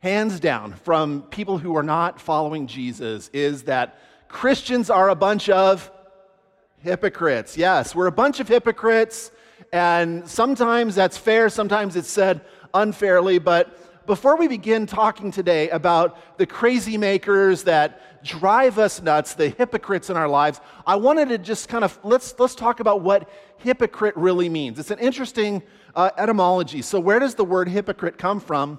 [0.00, 5.48] hands down, from people who are not following Jesus, is that Christians are a bunch
[5.48, 5.90] of
[6.78, 7.56] hypocrites.
[7.56, 9.30] Yes, we're a bunch of hypocrites,
[9.72, 12.42] and sometimes that's fair, sometimes it's said
[12.74, 19.34] unfairly, but before we begin talking today about the crazy makers that drive us nuts,
[19.34, 23.00] the hypocrites in our lives, I wanted to just kind of let's let's talk about
[23.00, 23.28] what
[23.58, 24.78] hypocrite really means.
[24.78, 25.62] It's an interesting
[25.96, 26.82] uh, etymology.
[26.82, 28.78] So, where does the word hypocrite come from?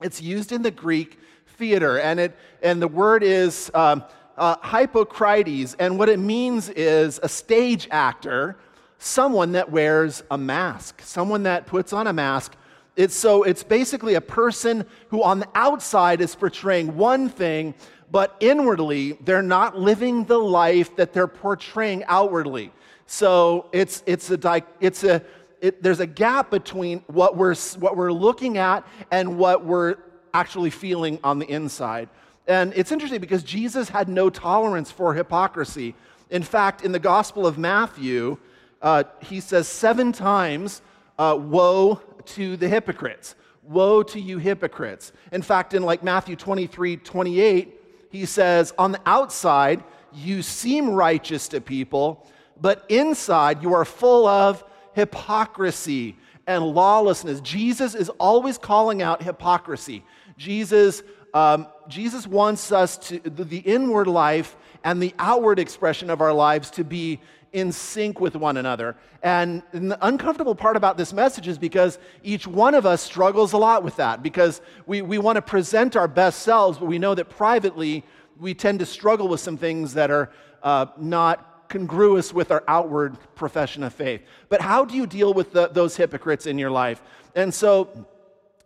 [0.00, 1.18] It's used in the Greek
[1.56, 4.04] theater, and it and the word is um,
[4.36, 8.56] uh, hypocrites, and what it means is a stage actor,
[8.98, 12.54] someone that wears a mask, someone that puts on a mask
[12.98, 17.76] it's so it's basically a person who on the outside is portraying one thing,
[18.10, 22.72] but inwardly they're not living the life that they're portraying outwardly.
[23.06, 25.22] So it's it's a it's a
[25.60, 29.96] it, there's a gap between what we're what we're looking at and what we're
[30.34, 32.08] actually feeling on the inside.
[32.46, 35.94] And it's interesting because Jesus had no tolerance for hypocrisy.
[36.30, 38.38] In fact, in the Gospel of Matthew,
[38.80, 40.82] uh, he says seven times,
[41.18, 43.34] uh, "Woe to the hypocrites.
[43.62, 45.12] Woe to you, hypocrites.
[45.32, 47.78] In fact, in like Matthew 23 28,
[48.10, 52.26] he says, On the outside, you seem righteous to people,
[52.60, 57.40] but inside, you are full of hypocrisy and lawlessness.
[57.40, 60.04] Jesus is always calling out hypocrisy.
[60.36, 61.02] Jesus,
[61.34, 66.70] um, Jesus wants us to, the, inward life and the outward expression of our lives
[66.72, 67.20] to be
[67.52, 68.96] in sync with one another.
[69.22, 73.52] And, and, the uncomfortable part about this message is because each one of us struggles
[73.52, 76.98] a lot with that because we, we want to present our best selves, but we
[76.98, 78.04] know that privately
[78.38, 80.30] we tend to struggle with some things that are
[80.62, 84.22] uh, not congruous with our outward profession of faith.
[84.48, 87.02] But how do you deal with the, those hypocrites in your life?
[87.34, 88.06] And so,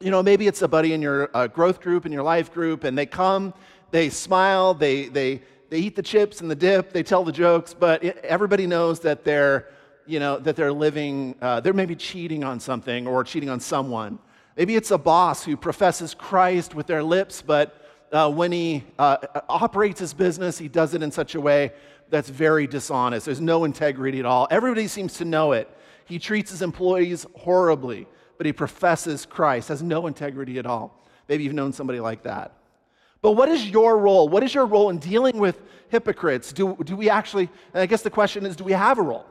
[0.01, 2.85] you know, maybe it's a buddy in your uh, growth group, in your life group,
[2.85, 3.55] and they come,
[3.91, 7.75] they smile, they, they, they eat the chips and the dip, they tell the jokes,
[7.75, 9.69] but it, everybody knows that they're,
[10.07, 14.19] you know, that they're living, uh, they're maybe cheating on something or cheating on someone.
[14.57, 17.79] Maybe it's a boss who professes Christ with their lips, but
[18.13, 19.17] uh, when he uh,
[19.49, 21.73] operates his business, he does it in such a way
[22.13, 23.25] that's very dishonest.
[23.25, 24.47] There's no integrity at all.
[24.51, 25.67] Everybody seems to know it.
[26.05, 28.07] He treats his employees horribly,
[28.37, 31.03] but he professes Christ, has no integrity at all.
[31.27, 32.53] Maybe you've known somebody like that.
[33.23, 34.29] But what is your role?
[34.29, 36.53] What is your role in dealing with hypocrites?
[36.53, 39.25] Do, do we actually, I guess the question is, do we have a role?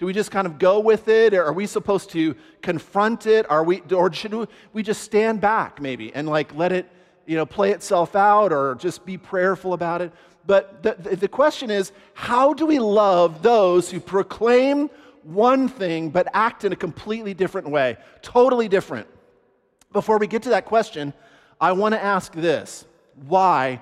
[0.00, 1.34] Do we just kind of go with it?
[1.34, 3.48] Or are we supposed to confront it?
[3.48, 6.90] Are we, or should we just stand back maybe and like let it,
[7.26, 10.12] you know, play itself out or just be prayerful about it?
[10.46, 14.90] But the, the question is, how do we love those who proclaim
[15.22, 17.96] one thing but act in a completely different way?
[18.20, 19.08] Totally different.
[19.92, 21.14] Before we get to that question,
[21.60, 22.84] I want to ask this
[23.26, 23.80] why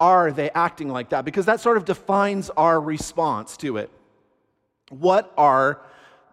[0.00, 1.24] are they acting like that?
[1.24, 3.90] Because that sort of defines our response to it.
[4.88, 5.82] What are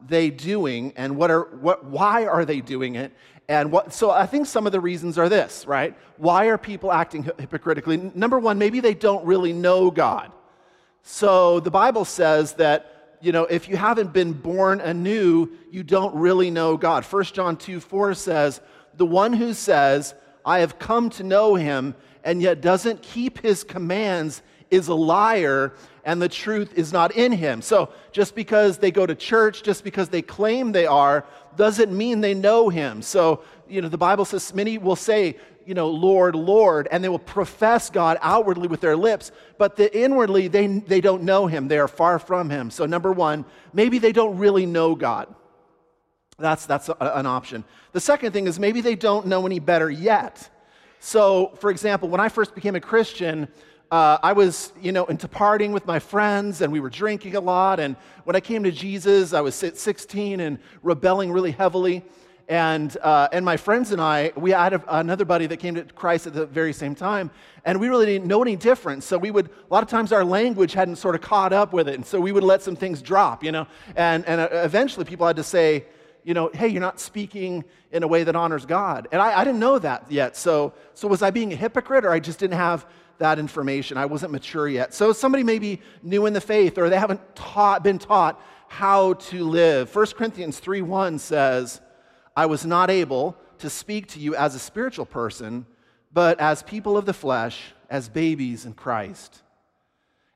[0.07, 3.11] they doing and what are what why are they doing it?
[3.50, 5.97] And what so I think some of the reasons are this, right?
[6.18, 7.97] Why are people acting hypocritically?
[8.13, 10.31] Number 1, maybe they don't really know God.
[11.03, 16.13] So the Bible says that you know, if you haven't been born anew, you don't
[16.16, 17.03] really know God.
[17.03, 18.62] 1 John 2 4 says,
[18.96, 20.13] The one who says,
[20.46, 25.74] I have come to know him and yet doesn't keep his commands is a liar
[26.03, 27.62] and the truth is not in him.
[27.62, 31.25] So just because they go to church, just because they claim they are,
[31.57, 33.01] doesn't mean they know him.
[33.01, 37.09] So, you know, the Bible says many will say, you know, Lord, Lord, and they
[37.09, 41.68] will profess God outwardly with their lips, but the inwardly they, they don't know him.
[41.68, 42.72] They are far from him.
[42.72, 45.34] So, number one, maybe they don't really know God.
[46.40, 47.66] That's, that's a, an option.
[47.91, 50.50] The second thing is maybe they don't know any better yet.
[51.00, 53.47] So, for example, when I first became a Christian,
[53.92, 57.40] uh, I was, you know, into partying with my friends and we were drinking a
[57.40, 57.80] lot.
[57.80, 62.03] And when I came to Jesus, I was 16 and rebelling really heavily.
[62.50, 66.28] And, uh, and my friends and I, we had another buddy that came to Christ
[66.28, 67.30] at the very same time,
[67.66, 69.06] and we really didn't know any difference.
[69.06, 71.90] So we would, a lot of times our language hadn't sort of caught up with
[71.90, 73.68] it, and so we would let some things drop, you know.
[73.98, 75.88] And, and uh, eventually people had to say,
[76.24, 79.10] you know, hey, you're not speaking in a way that honors God.
[79.12, 80.38] And I, I didn't know that yet.
[80.38, 82.86] So, so was I being a hypocrite or I just didn't have
[83.19, 83.98] that information?
[83.98, 84.94] I wasn't mature yet.
[84.94, 89.14] So somebody may be new in the faith or they haven't taught, been taught how
[89.14, 89.94] to live.
[89.96, 91.81] 1 Corinthians 3.1 says,
[92.36, 95.66] I was not able to speak to you as a spiritual person,
[96.14, 99.42] but as people of the flesh, as babies in Christ.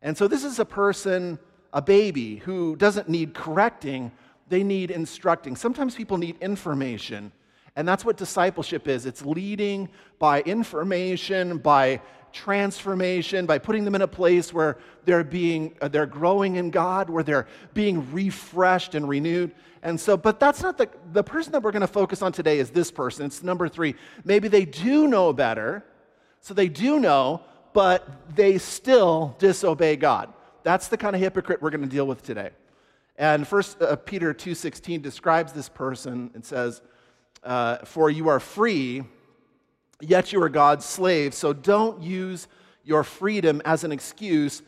[0.02, 1.38] And so this is a person,
[1.74, 4.12] a baby, who doesn't need correcting,
[4.50, 5.56] they need instructing.
[5.56, 7.32] Sometimes people need information.
[7.76, 9.90] And that's what discipleship is it's leading
[10.20, 12.02] by information, by
[12.34, 17.10] transformation, by putting them in a place where they're being uh, they're growing in God,
[17.10, 19.54] where they're being refreshed and renewed.
[19.84, 22.60] And so, but that's not the the person that we're going to focus on today
[22.60, 23.26] is this person.
[23.26, 23.96] It's number 3.
[24.24, 25.86] Maybe they do know better.
[26.42, 27.42] So they do know,
[27.74, 30.34] but they still disobey God.
[30.64, 32.50] That's the kind of hypocrite we're going to deal with today.
[33.18, 36.82] And First uh, Peter 2:16 describes this person and says,
[37.44, 39.04] uh, "For you are free,
[40.02, 41.34] yet you are God's slave.
[41.34, 42.48] So don't use
[42.84, 44.62] your freedom as an excuse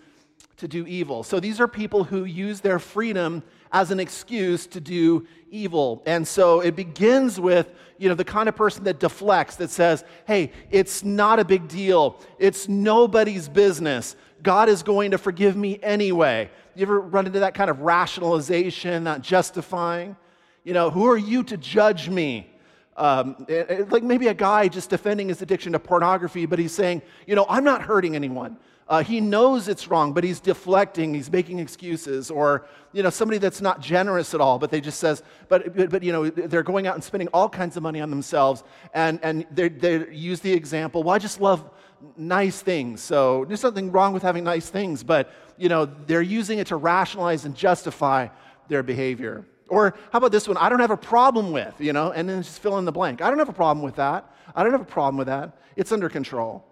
[0.58, 4.80] to do evil." So these are people who use their freedom as an excuse to
[4.80, 6.04] do evil.
[6.06, 10.04] And so it begins with, you know, the kind of person that deflects, that says,
[10.26, 12.20] hey, it's not a big deal.
[12.38, 14.16] It's nobody's business.
[14.44, 16.52] God is going to forgive me anyway.
[16.76, 20.16] You ever run into that kind of rationalization, that justifying?
[20.64, 22.53] You know, who are you to judge me?
[22.96, 26.74] Um, it, it, like maybe a guy just defending his addiction to pornography, but he's
[26.74, 28.58] saying, you know, I'm not hurting anyone.
[28.88, 32.30] Uh, he knows it's wrong, but he's deflecting, he's making excuses.
[32.30, 35.90] Or, you know, somebody that's not generous at all, but they just says, but, but,
[35.90, 38.64] but you know, they're going out and spending all kinds of money on themselves.
[38.94, 41.70] And, and they, they use the example, well, I just love
[42.18, 43.02] nice things.
[43.02, 46.76] So there's nothing wrong with having nice things, but, you know, they're using it to
[46.76, 48.28] rationalize and justify
[48.68, 49.46] their behavior.
[49.74, 50.56] Or how about this one?
[50.58, 53.24] I don't have a problem with, you know, and then just fill in the blank.
[53.24, 54.32] I don't have a problem with that.
[54.56, 55.58] I don't have a problem with that.
[55.76, 56.64] It's under control.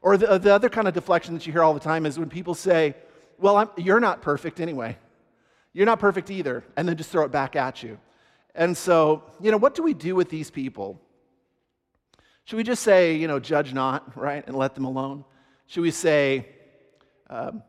[0.00, 2.30] Or the, the other kind of deflection that you hear all the time is when
[2.30, 2.94] people say,
[3.38, 4.96] Well, I'm, you're not perfect anyway.
[5.74, 6.64] You're not perfect either.
[6.78, 7.98] And then just throw it back at you.
[8.54, 10.98] And so, you know, what do we do with these people?
[12.44, 15.26] Should we just say, you know, judge not, right, and let them alone?
[15.66, 16.48] Should we say,
[17.28, 17.62] um,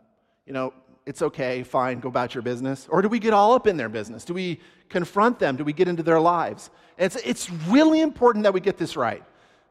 [0.46, 0.74] you know,
[1.08, 2.86] it's okay, fine, go about your business?
[2.92, 4.26] Or do we get all up in their business?
[4.26, 4.60] Do we
[4.90, 5.56] confront them?
[5.56, 6.70] Do we get into their lives?
[6.98, 9.24] It's, it's really important that we get this right.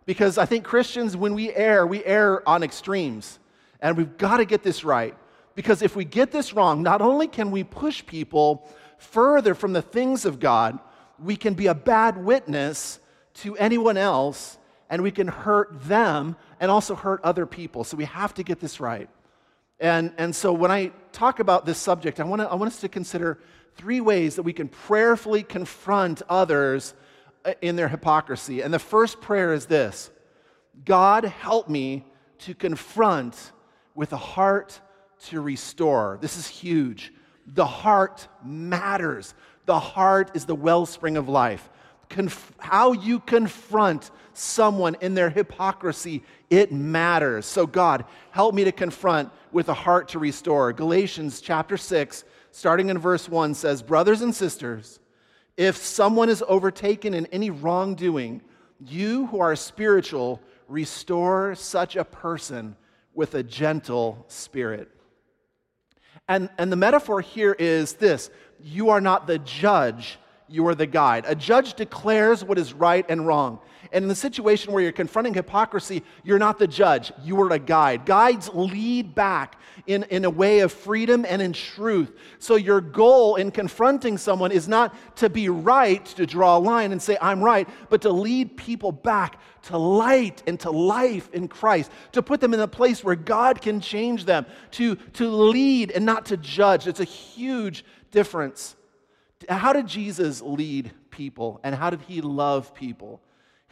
[0.07, 3.39] Because I think Christians, when we err, we err on extremes.
[3.83, 5.15] And we've got to get this right.
[5.55, 8.67] Because if we get this wrong, not only can we push people
[8.97, 10.79] further from the things of God,
[11.23, 12.99] we can be a bad witness
[13.35, 14.57] to anyone else
[14.89, 17.85] and we can hurt them and also hurt other people.
[17.85, 19.11] So we have to get this right.
[19.79, 22.89] And, and so when I talk about this subject, I, wanna, I want us to
[22.89, 23.39] consider
[23.77, 26.95] three ways that we can prayerfully confront others
[27.45, 28.63] uh, in their hypocrisy.
[28.63, 30.11] And the first prayer is this
[30.85, 32.05] God, help me
[32.41, 33.53] to confront
[33.95, 34.81] with a heart
[35.27, 36.19] to restore.
[36.21, 37.13] This is huge.
[37.47, 39.35] The heart matters.
[39.67, 41.69] The heart is the wellspring of life.
[42.09, 47.47] Conf- how you confront someone in their hypocrisy, it matters.
[47.47, 50.73] So, God, help me to confront with a heart to restore.
[50.73, 55.01] Galatians chapter 6, starting in verse 1, says, Brothers and sisters,
[55.57, 58.43] if someone is overtaken in any wrongdoing,
[58.85, 62.77] you who are spiritual, restore such a person
[63.15, 64.91] with a gentle spirit.
[66.29, 68.31] And, and the metaphor here is this
[68.61, 70.19] you are not the judge,
[70.49, 71.25] you are the guide.
[71.27, 73.61] A judge declares what is right and wrong.
[73.93, 77.59] And in the situation where you're confronting hypocrisy, you're not the judge, you are a
[77.59, 78.07] guide.
[78.07, 82.13] Guides lead back in, in a way of freedom and in truth.
[82.39, 86.93] So your goal in confronting someone is not to be right, to draw a line
[86.93, 91.49] and say, I'm right, but to lead people back to light and to life in
[91.49, 95.91] Christ, to put them in a place where God can change them, to, to lead
[95.91, 96.87] and not to judge.
[96.87, 98.77] It's a huge difference.
[99.49, 103.21] How did Jesus lead people and how did he love people?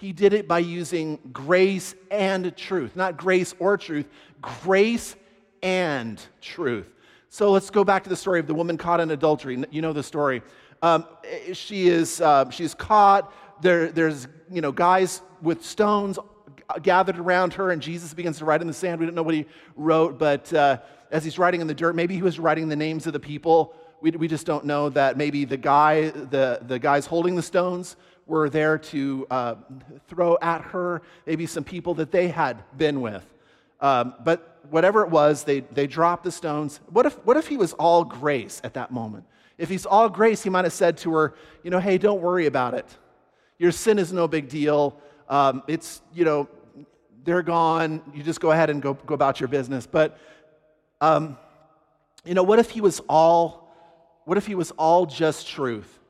[0.04, 2.94] He did it by using grace and truth.
[2.94, 4.06] Not grace or truth,
[4.42, 5.16] grace
[5.62, 6.92] and truth.
[7.30, 9.64] So let's go back to the story of the woman caught in adultery.
[9.70, 10.42] You know the story.
[10.82, 11.06] Um,
[11.54, 13.32] she is uh, she's caught.
[13.62, 16.18] There, there's you know guys with stones
[16.82, 19.00] gathered around her, and Jesus begins to write in the sand.
[19.00, 20.80] We don't know what he wrote, but uh,
[21.12, 23.74] as he's writing in the dirt, maybe he was writing the names of the people.
[24.02, 27.96] We, we just don't know that maybe the guy, the, the guys holding the stones
[28.26, 29.54] were there to uh,
[30.08, 33.24] throw at her, maybe some people that they had been with.
[33.80, 36.80] Um, but whatever it was, they, they dropped the stones.
[36.88, 39.24] What if, what if he was all grace at that moment?
[39.58, 42.46] If he's all grace, he might have said to her, you know, hey, don't worry
[42.46, 42.86] about it.
[43.58, 44.98] Your sin is no big deal.
[45.28, 46.48] Um, it's, you know,
[47.24, 48.02] they're gone.
[48.14, 49.86] You just go ahead and go, go about your business.
[49.86, 50.18] But,
[51.00, 51.38] um,
[52.24, 53.70] you know, what if he was all,
[54.24, 56.00] what if he was all just truth?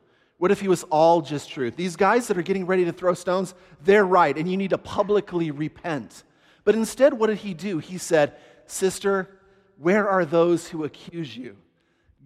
[0.44, 1.74] What if he was all just truth?
[1.74, 4.76] These guys that are getting ready to throw stones, they're right, and you need to
[4.76, 6.22] publicly repent.
[6.64, 7.78] But instead, what did he do?
[7.78, 8.34] He said,
[8.66, 9.40] Sister,
[9.78, 11.56] where are those who accuse you?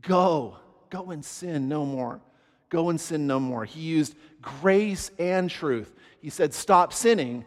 [0.00, 0.56] Go,
[0.90, 2.20] go and sin no more.
[2.70, 3.64] Go and sin no more.
[3.64, 5.94] He used grace and truth.
[6.20, 7.46] he said, Stop sinning,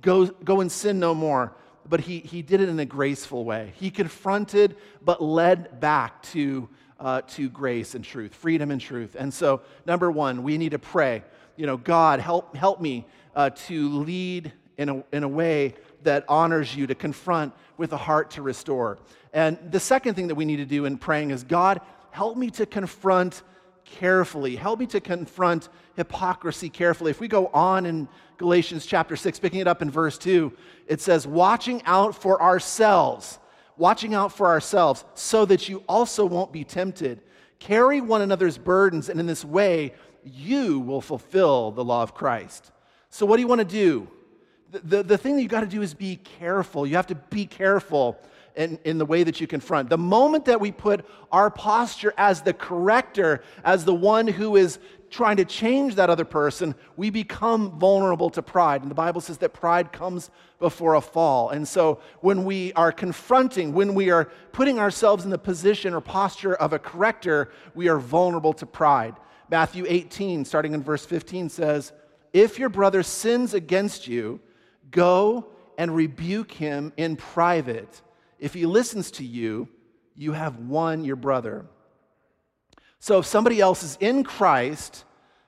[0.00, 1.54] go, go and sin no more.
[1.86, 3.74] But he, he did it in a graceful way.
[3.76, 9.16] He confronted, but led back to, uh, to grace and truth, freedom and truth.
[9.18, 11.22] And so, number one, we need to pray.
[11.56, 16.24] You know, God, help, help me uh, to lead in a, in a way that
[16.28, 18.98] honors you, to confront with a heart to restore.
[19.32, 22.50] And the second thing that we need to do in praying is God, help me
[22.52, 23.42] to confront
[23.84, 24.56] carefully.
[24.56, 27.10] Help me to confront hypocrisy carefully.
[27.10, 30.52] If we go on in Galatians chapter 6, picking it up in verse 2,
[30.86, 33.38] it says, Watching out for ourselves,
[33.78, 37.20] watching out for ourselves, so that you also won't be tempted.
[37.58, 42.72] Carry one another's burdens, and in this way, you will fulfill the law of Christ.
[43.10, 44.08] So, what do you want to do?
[44.72, 46.86] The, the, the thing that you got to do is be careful.
[46.86, 48.18] You have to be careful
[48.56, 49.90] in, in the way that you confront.
[49.90, 54.78] The moment that we put our posture as the corrector, as the one who is
[55.10, 58.82] trying to change that other person, we become vulnerable to pride.
[58.82, 61.50] And the Bible says that pride comes before a fall.
[61.50, 66.00] And so when we are confronting, when we are putting ourselves in the position or
[66.00, 69.14] posture of a corrector, we are vulnerable to pride.
[69.50, 71.92] Matthew 18, starting in verse 15, says,
[72.32, 74.40] If your brother sins against you,
[74.90, 75.48] go
[75.78, 78.02] and rebuke him in private.
[78.38, 79.68] If he listens to you,
[80.14, 81.66] you have won your brother.
[82.98, 85.04] So if somebody else is in Christ,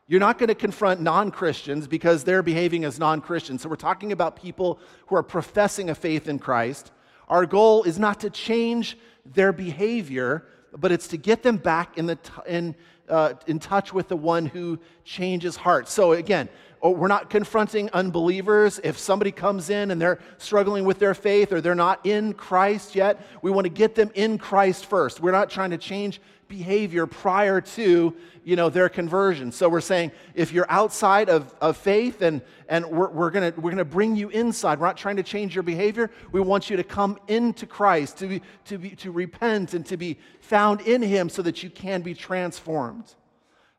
[0.06, 3.62] you're not going to confront non Christians because they're behaving as non Christians.
[3.62, 6.92] So we're talking about people who are professing a faith in Christ.
[7.28, 12.06] Our goal is not to change their behavior, but it's to get them back in,
[12.06, 12.74] the t- in,
[13.08, 15.92] uh, in touch with the one who changes hearts.
[15.92, 16.48] So again,
[16.82, 18.80] oh, we're not confronting unbelievers.
[18.82, 22.94] If somebody comes in and they're struggling with their faith or they're not in Christ
[22.94, 25.20] yet, we want to get them in Christ first.
[25.20, 30.10] We're not trying to change behavior prior to you know their conversion so we're saying
[30.34, 34.30] if you're outside of, of faith and, and we're, we're gonna we're gonna bring you
[34.30, 38.16] inside we're not trying to change your behavior we want you to come into christ
[38.16, 41.68] to, be, to, be, to repent and to be found in him so that you
[41.68, 43.14] can be transformed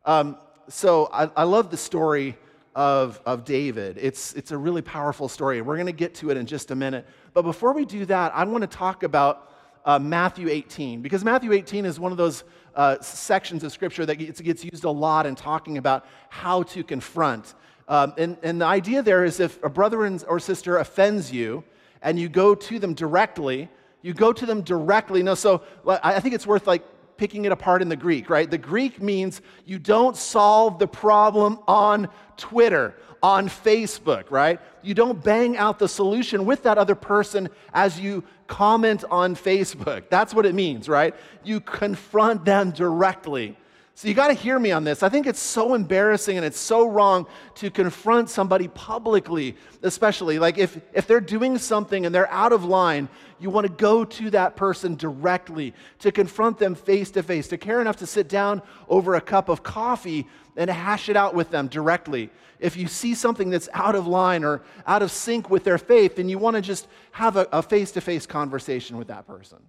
[0.05, 0.37] um,
[0.67, 2.37] so I, I love the story
[2.75, 3.97] of, of David.
[3.99, 6.71] It's, it's a really powerful story, and we're going to get to it in just
[6.71, 7.05] a minute.
[7.33, 9.51] But before we do that, I want to talk about
[9.85, 12.43] uh, Matthew 18, because Matthew 18 is one of those
[12.75, 16.83] uh, sections of Scripture that gets, gets, used a lot in talking about how to
[16.83, 17.55] confront.
[17.87, 21.63] Um, and, and the idea there is if a brother or sister offends you
[22.01, 23.67] and you go to them directly,
[24.01, 25.23] you go to them directly.
[25.23, 26.85] No, so I think it's worth like
[27.19, 28.49] picking it apart in the Greek, right?
[28.49, 32.07] The Greek means you don't solve the problem on
[32.37, 34.57] Twitter, on Facebook, right?
[34.81, 40.03] You don't bang out the solution with that other person as you comment on Facebook.
[40.09, 41.13] That's what it means, right?
[41.43, 43.57] You confront them directly.
[43.99, 45.03] So you got to hear me on this.
[45.03, 50.39] I think it's so embarrassing and it's so wrong to confront somebody publicly, especially.
[50.39, 53.09] Like if, if they're doing something and they're out of line,
[53.41, 57.57] you want to go to that person directly, to confront them face to face, to
[57.57, 60.25] care enough to sit down over a cup of coffee
[60.55, 62.29] and hash it out with them directly.
[62.61, 66.15] If you see something that's out of line or out of sync with their faith,
[66.15, 69.59] then you want to just have a face to face conversation with that person.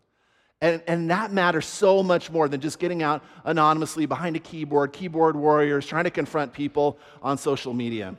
[0.63, 4.93] And, and that matters so much more than just getting out anonymously behind a keyboard,
[4.93, 8.15] keyboard warriors trying to confront people on social media.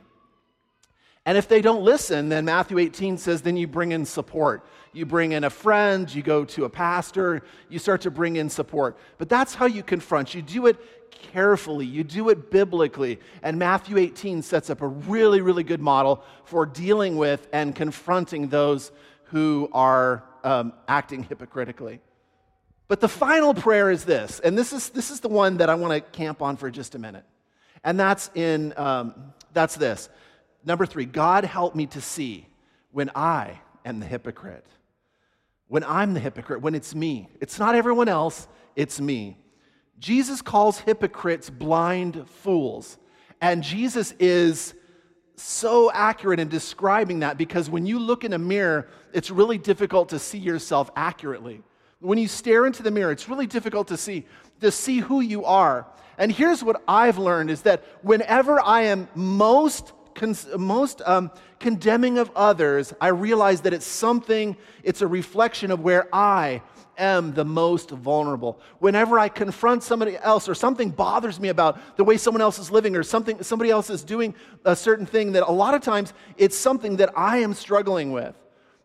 [1.26, 4.66] And if they don't listen, then Matthew 18 says, then you bring in support.
[4.92, 8.50] You bring in a friend, you go to a pastor, you start to bring in
[8.50, 8.98] support.
[9.20, 10.34] But that's how you confront.
[10.34, 10.78] You do it
[11.12, 13.20] carefully, you do it biblically.
[13.44, 18.48] And Matthew 18 sets up a really, really good model for dealing with and confronting
[18.48, 18.92] those
[19.26, 22.02] who are um, acting hypocritically.
[22.92, 25.76] But the final prayer is this, and this is, this is the one that I
[25.76, 27.24] want to camp on for just a minute.
[27.86, 30.10] And that's in, um, that's this.
[30.66, 32.50] Number three, God help me to see
[32.92, 34.66] when I am the hypocrite.
[35.70, 37.30] When I'm the hypocrite, when it's me.
[37.40, 39.38] It's not everyone else, it's me.
[39.98, 42.98] Jesus calls hypocrites blind fools.
[43.40, 44.74] And Jesus is
[45.38, 50.10] so accurate in describing that because when you look in a mirror, it's really difficult
[50.10, 51.64] to see yourself accurately.
[52.02, 54.26] When you stare into the mirror, it's really difficult to see
[54.60, 55.88] to see who you are.
[56.18, 59.94] And here's what I've learned is that whenever I am most
[60.58, 66.14] most um, condemning of others, I realize that it's something, it's a reflection of where
[66.14, 66.62] I
[66.98, 68.60] am the most vulnerable.
[68.80, 72.70] Whenever I confront somebody else or something bothers me about the way someone else is
[72.70, 76.14] living or something somebody else is doing a certain thing that a lot of times
[76.38, 78.36] it's something that I am struggling with.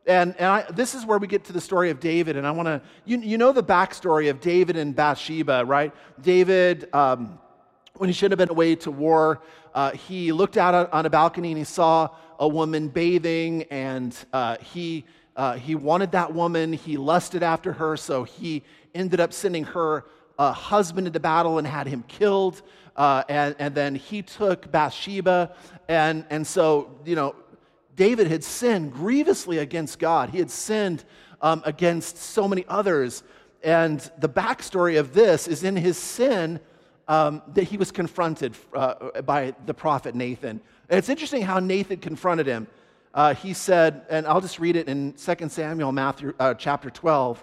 [0.06, 2.36] And, and I, this is where we get to the story of David.
[2.36, 5.92] And I want to, you, you know the backstory of David and Bathsheba, right?
[6.20, 7.38] David um,
[7.94, 9.42] when he should have been away to war,
[9.74, 12.08] uh, he looked out on a balcony and he saw
[12.38, 15.04] a woman bathing, and uh, he,
[15.36, 16.72] uh, he wanted that woman.
[16.72, 18.62] He lusted after her, so he
[18.94, 20.04] ended up sending her
[20.38, 22.62] husband into battle and had him killed.
[22.96, 25.54] Uh, and, and then he took Bathsheba.
[25.88, 27.34] And, and so, you know,
[27.96, 30.30] David had sinned grievously against God.
[30.30, 31.04] He had sinned
[31.40, 33.22] um, against so many others.
[33.62, 36.60] And the backstory of this is in his sin
[37.08, 40.60] um, that he was confronted uh, by the prophet Nathan.
[40.88, 42.66] And it's interesting how Nathan confronted him.
[43.14, 47.42] Uh, he said, and I'll just read it in 2 Samuel Matthew, uh, chapter 12.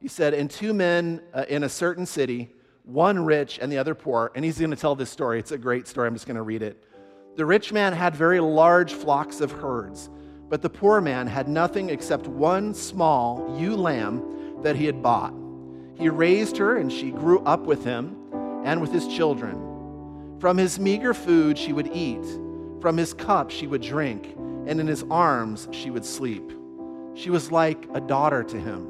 [0.00, 2.50] He said, And two men uh, in a certain city,
[2.84, 5.38] one rich and the other poor, and he's going to tell this story.
[5.38, 6.08] It's a great story.
[6.08, 6.82] I'm just going to read it.
[7.36, 10.08] The rich man had very large flocks of herds,
[10.48, 15.34] but the poor man had nothing except one small ewe lamb that he had bought.
[15.96, 18.16] He raised her, and she grew up with him
[18.64, 20.36] and with his children.
[20.38, 22.24] From his meager food she would eat,
[22.80, 24.32] from his cup she would drink,
[24.66, 26.52] and in his arms she would sleep.
[27.14, 28.88] She was like a daughter to him.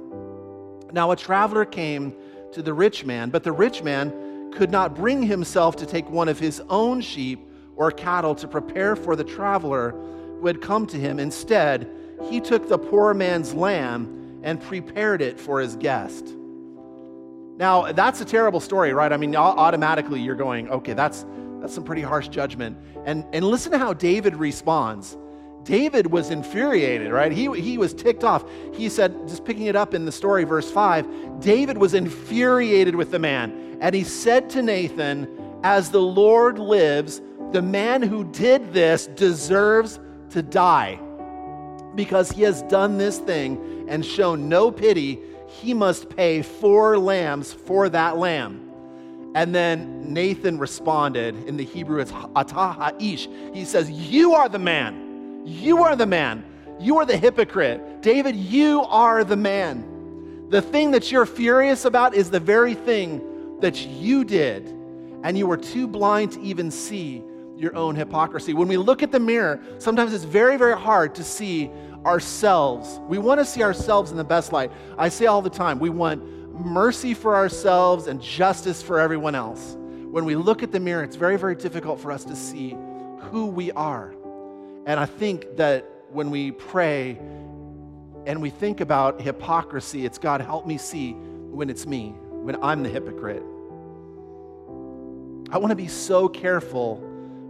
[0.92, 2.14] Now a traveler came
[2.52, 6.28] to the rich man, but the rich man could not bring himself to take one
[6.28, 9.90] of his own sheep or cattle to prepare for the traveler
[10.40, 11.18] who had come to him.
[11.18, 11.90] Instead,
[12.28, 16.34] he took the poor man's lamb and prepared it for his guest.
[17.56, 19.12] Now, that's a terrible story, right?
[19.12, 21.24] I mean, automatically you're going, okay, that's,
[21.60, 22.76] that's some pretty harsh judgment.
[23.06, 25.16] And, and listen to how David responds.
[25.62, 27.32] David was infuriated, right?
[27.32, 28.44] He, he was ticked off.
[28.74, 33.10] He said, just picking it up in the story, verse 5, David was infuriated with
[33.10, 33.78] the man.
[33.80, 35.28] And he said to Nathan,
[35.62, 37.22] As the Lord lives,
[37.52, 40.98] the man who did this deserves to die
[41.94, 45.20] because he has done this thing and shown no pity
[45.60, 48.60] he must pay four lambs for that lamb.
[49.34, 53.28] And then Nathan responded in the Hebrew, it's atah ish.
[53.52, 55.42] He says, You are the man.
[55.44, 56.44] You are the man.
[56.80, 58.02] You are the hypocrite.
[58.02, 60.48] David, you are the man.
[60.50, 64.66] The thing that you're furious about is the very thing that you did,
[65.22, 67.22] and you were too blind to even see
[67.56, 68.52] your own hypocrisy.
[68.52, 71.70] When we look at the mirror, sometimes it's very, very hard to see
[72.04, 73.00] ourselves.
[73.08, 74.70] We want to see ourselves in the best light.
[74.98, 79.76] I say all the time, we want mercy for ourselves and justice for everyone else.
[79.78, 82.76] When we look at the mirror, it's very, very difficult for us to see
[83.18, 84.14] who we are.
[84.86, 87.18] And I think that when we pray
[88.26, 92.82] and we think about hypocrisy, it's God, help me see when it's me, when I'm
[92.82, 93.42] the hypocrite.
[95.50, 97.02] I want to be so careful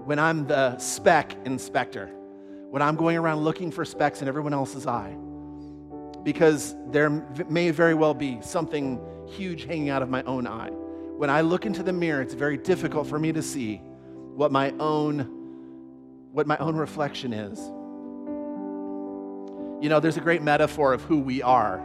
[0.04, 2.10] when I'm the speck inspector
[2.74, 5.16] when I'm going around looking for specks in everyone else's eye.
[6.24, 7.08] Because there
[7.48, 10.70] may very well be something huge hanging out of my own eye.
[10.70, 13.76] When I look into the mirror, it's very difficult for me to see
[14.34, 15.30] what my own
[16.32, 17.60] what my own reflection is.
[19.80, 21.78] You know, there's a great metaphor of who we are,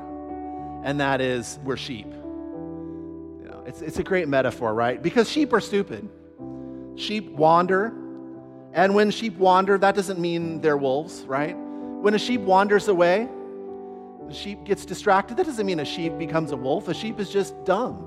[0.84, 2.08] and that is we're sheep.
[2.08, 4.99] You know, it's, it's a great metaphor, right?
[4.99, 6.10] Because sheep are stupid.
[6.95, 7.93] Sheep wander,
[8.73, 11.55] and when sheep wander, that doesn't mean they're wolves, right?
[11.58, 13.27] When a sheep wanders away,
[14.27, 15.38] the sheep gets distracted.
[15.38, 16.88] That doesn't mean a sheep becomes a wolf.
[16.88, 18.05] A sheep is just dumb.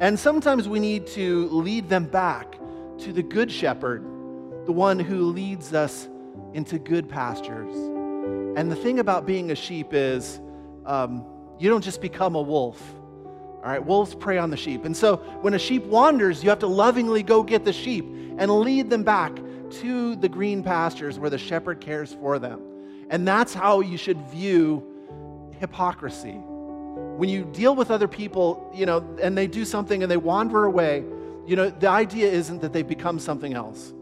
[0.00, 2.58] And sometimes we need to lead them back
[2.98, 4.02] to the good shepherd,
[4.66, 6.08] the one who leads us
[6.52, 7.74] into good pastures.
[8.56, 10.38] And the thing about being a sheep is
[10.84, 11.24] um,
[11.58, 12.80] you don't just become a wolf.
[12.94, 14.84] All right, wolves prey on the sheep.
[14.84, 18.04] And so when a sheep wanders, you have to lovingly go get the sheep
[18.36, 19.32] and lead them back
[19.80, 22.60] to the green pastures where the shepherd cares for them.
[23.10, 24.82] And that's how you should view
[25.58, 26.32] hypocrisy.
[26.32, 30.64] When you deal with other people, you know, and they do something and they wander
[30.64, 31.04] away,
[31.46, 33.92] you know, the idea isn't that they've become something else.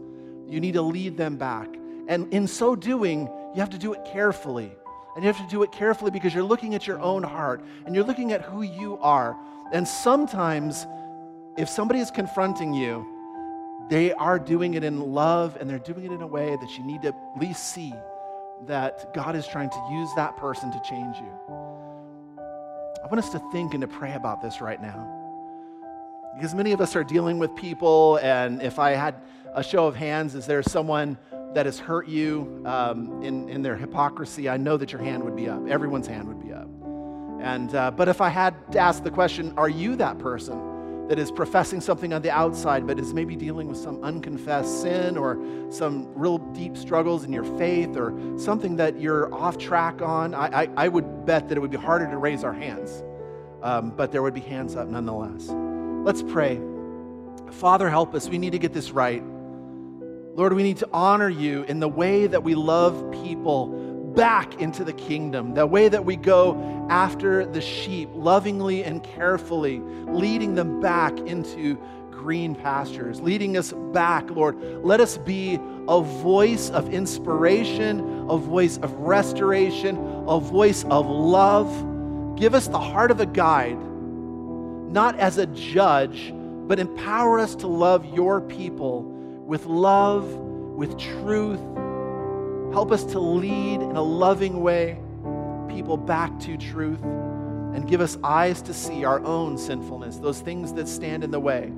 [0.47, 1.67] You need to lead them back.
[2.07, 4.71] And in so doing, you have to do it carefully.
[5.15, 7.93] And you have to do it carefully because you're looking at your own heart and
[7.93, 9.35] you're looking at who you are.
[9.73, 10.85] And sometimes,
[11.57, 13.05] if somebody is confronting you
[13.91, 16.83] they are doing it in love and they're doing it in a way that you
[16.85, 17.93] need to at least see
[18.65, 21.29] that God is trying to use that person to change you.
[22.39, 25.17] I want us to think and to pray about this right now.
[26.35, 29.15] Because many of us are dealing with people, and if I had
[29.53, 31.17] a show of hands, is there someone
[31.53, 34.47] that has hurt you um, in, in their hypocrisy?
[34.47, 35.67] I know that your hand would be up.
[35.67, 36.69] Everyone's hand would be up.
[37.41, 40.70] And, uh, but if I had to ask the question, are you that person?
[41.11, 45.17] That is professing something on the outside, but is maybe dealing with some unconfessed sin
[45.17, 45.37] or
[45.69, 50.61] some real deep struggles in your faith or something that you're off track on, I,
[50.61, 53.03] I, I would bet that it would be harder to raise our hands.
[53.61, 55.49] Um, but there would be hands up nonetheless.
[55.49, 56.61] Let's pray.
[57.51, 58.29] Father, help us.
[58.29, 59.21] We need to get this right.
[59.21, 64.83] Lord, we need to honor you in the way that we love people back into
[64.83, 70.79] the kingdom, the way that we go after the sheep, lovingly and carefully, leading them
[70.79, 71.77] back into
[72.21, 74.55] green pastures, leading us back, Lord.
[74.83, 79.97] Let us be a voice of inspiration, a voice of restoration,
[80.27, 81.67] a voice of love.
[82.37, 83.81] Give us the heart of a guide,
[84.91, 86.31] not as a judge,
[86.67, 91.59] but empower us to love your people with love, with truth.
[92.71, 94.99] Help us to lead in a loving way
[95.67, 100.73] people back to truth and give us eyes to see our own sinfulness, those things
[100.73, 101.71] that stand in the way,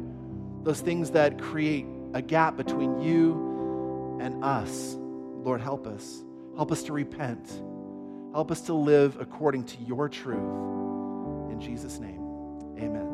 [0.63, 4.95] those things that create a gap between you and us.
[4.99, 6.23] Lord, help us.
[6.55, 7.61] Help us to repent.
[8.33, 10.37] Help us to live according to your truth.
[11.51, 12.21] In Jesus' name,
[12.79, 13.12] amen.